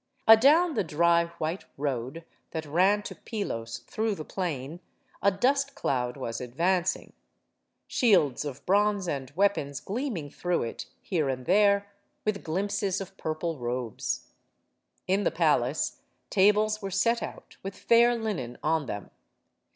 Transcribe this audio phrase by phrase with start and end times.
[0.27, 4.79] Adown the dry white road that ran to Pylos through the plain,
[5.21, 7.13] a dust cloud was advancing;
[7.85, 11.87] shields of bronze and weapons gleaming through it, here and there,
[12.25, 14.29] with glimpses of purple robes.
[15.05, 15.97] In the palace,
[16.31, 19.11] tables were set out, with fair linen on them.